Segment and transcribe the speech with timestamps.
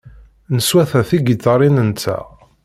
[0.53, 2.25] Neswata tigiṭarin-nteɣ.